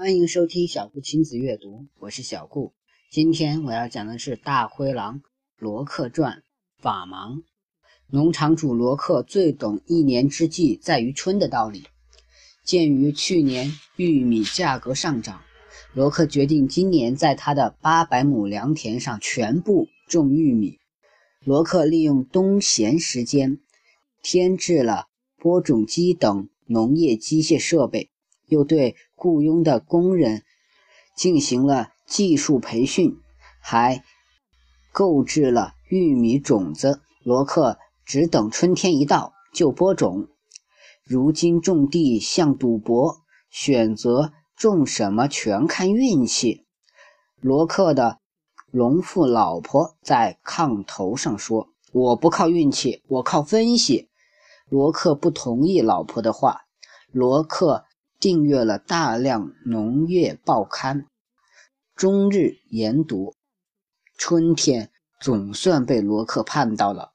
[0.00, 2.72] 欢迎收听小顾亲子阅读，我是小顾。
[3.10, 5.20] 今天我要讲的是《大灰狼
[5.58, 6.38] 罗克传》
[6.82, 7.42] 法盲。
[8.06, 11.84] 农场主罗克最懂一年之计在于春的道理。
[12.64, 15.42] 鉴于去年玉米价格上涨，
[15.92, 20.78] 罗克决定今年在他的八百亩良田上全部种玉米。
[21.44, 23.60] 罗克利用冬闲时间，
[24.22, 28.09] 添置了播种机等农业机械设备。
[28.50, 30.42] 又对雇佣的工人
[31.16, 33.18] 进行了技术培训，
[33.60, 34.02] 还
[34.92, 37.00] 购置了玉米种子。
[37.22, 40.26] 罗克只等春天一到就播种。
[41.04, 43.18] 如今种地像赌博，
[43.50, 46.66] 选择种什么全看运气。
[47.40, 48.18] 罗克的
[48.72, 54.08] 农妇老婆在炕头上说：“我不靠运气，我靠分析。”
[54.68, 56.62] 罗克不同意老婆的话。
[57.12, 57.84] 罗克。
[58.20, 61.06] 订阅了大量农业报刊，
[61.96, 63.34] 终日研读。
[64.18, 67.12] 春天总算被罗克盼到了。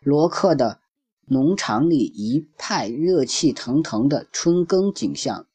[0.00, 0.80] 罗克的
[1.26, 5.46] 农场里一派热气腾腾的春耕景象，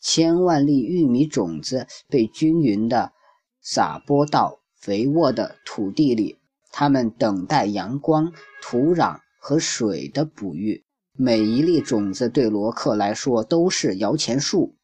[0.00, 3.12] 千万粒玉米种子被均匀地
[3.60, 6.38] 撒播到肥沃的土地里，
[6.70, 10.84] 它们等待阳光、土壤和水的哺育。
[11.16, 14.74] 每一粒种子对罗克来说都是摇钱树。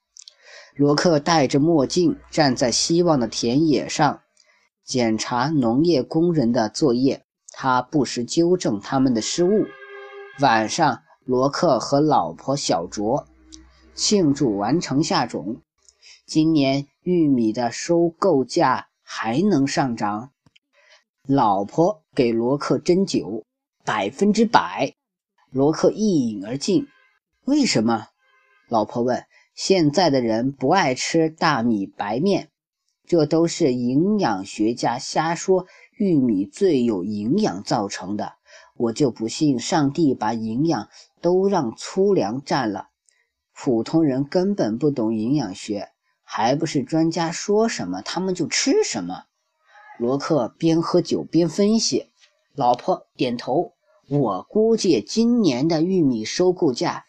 [0.77, 4.21] 罗克戴着墨镜站在希望的田野上，
[4.85, 7.25] 检查农业工人的作业。
[7.53, 9.67] 他不时纠正他们的失误。
[10.41, 13.27] 晚上，罗克和老婆小卓
[13.93, 15.57] 庆祝完成下种。
[16.27, 20.31] 今年玉米的收购价还能上涨。
[21.27, 23.43] 老婆给罗克斟酒，
[23.85, 24.95] 百分之百。
[25.51, 26.87] 罗克一饮而尽。
[27.45, 28.09] 为什么？
[28.69, 29.25] 老婆问。
[29.53, 32.49] 现在的人不爱吃大米白面，
[33.05, 35.67] 这都是营养学家瞎说。
[35.99, 38.35] 玉米最有营养造成的，
[38.75, 40.89] 我就不信上帝把营养
[41.21, 42.89] 都让粗粮占了。
[43.53, 45.91] 普通人根本不懂营养学，
[46.23, 49.25] 还不是专家说什么他们就吃什么。
[49.99, 52.07] 罗克边喝酒边分析。
[52.55, 53.75] 老婆点头。
[54.11, 57.05] 我估计今年的玉米收购价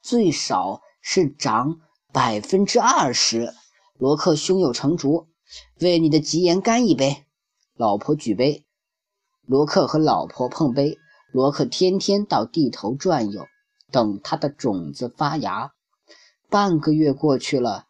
[0.00, 1.80] 最少是涨
[2.12, 3.52] 百分之二十。
[3.98, 5.26] 罗克胸有成竹，
[5.80, 7.24] 为你的吉言干一杯。
[7.76, 8.64] 老婆举杯，
[9.44, 10.96] 罗克和老婆碰杯。
[11.32, 13.48] 罗克天天到地头转悠，
[13.90, 15.72] 等他的种子发芽。
[16.48, 17.86] 半个月过去了，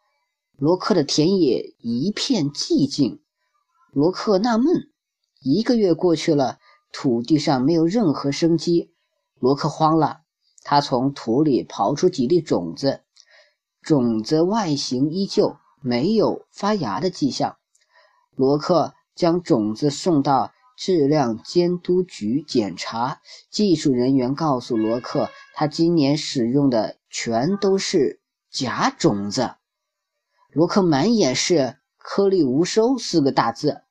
[0.57, 3.21] 罗克的田野一片寂静。
[3.93, 4.91] 罗克纳闷，
[5.43, 6.59] 一个月过去了。
[6.97, 8.95] 土地上没有任何生机，
[9.41, 10.21] 罗克慌了。
[10.63, 13.03] 他从土里刨出几粒种子，
[13.83, 17.57] 种子外形依旧，没有发芽的迹象。
[18.37, 28.21] 罗克将种子送到质量监督局检查，技术人员告诉罗克，他今年使用的全都是
[28.53, 29.57] 假种子。
[30.53, 33.83] 罗克满眼是“颗粒无收”四个大字，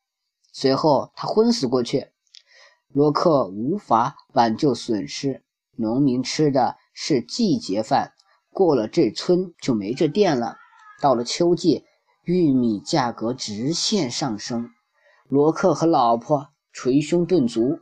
[0.54, 2.13] 随后他昏死过去。
[2.94, 5.44] 罗克无法挽救损失，
[5.76, 8.14] 农民吃的是季节饭，
[8.52, 10.58] 过了这村就没这店了。
[11.02, 11.86] 到了秋季，
[12.24, 14.70] 玉米价格直线上升，
[15.28, 17.80] 罗克和老婆捶胸顿足：“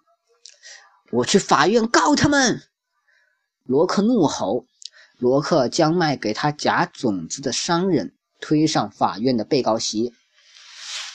[1.12, 2.62] 我去法院告他们！”
[3.68, 4.66] 罗克怒吼。
[5.18, 10.14] 罗克将卖给他假种子的商人推上法院的被告席，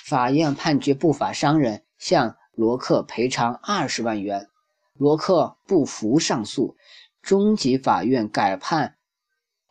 [0.04, 2.36] 法院判决不法商人向。
[2.56, 4.49] 罗克赔偿二十万元，
[4.94, 6.75] 罗克不服上诉，
[7.21, 8.97] 中级法院改判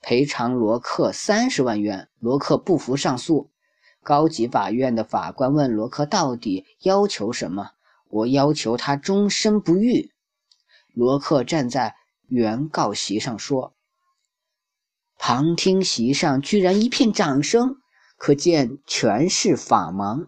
[0.03, 3.49] 赔偿罗克三十万元，罗克不服上诉，
[4.03, 7.71] 高级法院的法官问罗克到底要求什么？
[8.07, 10.11] 我要求他终身不育。
[10.93, 11.95] 罗克站在
[12.27, 13.73] 原告席上说，
[15.17, 17.77] 旁听席上居然一片掌声，
[18.15, 20.27] 可见全是法盲。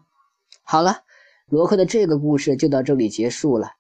[0.63, 1.03] 好了。
[1.49, 3.71] 罗克的这个故事就到这里结束了，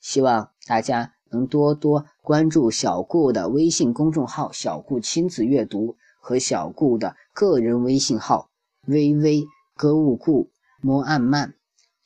[0.00, 8.50] 希望大家能多多关注小顾的微信公众号“小顾亲子阅读”和小顾的个人微信号
[8.86, 9.44] “微微
[9.74, 11.54] 歌舞顾摸暗漫”。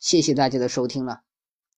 [0.00, 1.20] 谢谢大家的收听了。